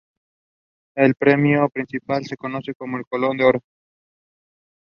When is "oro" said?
3.43-3.59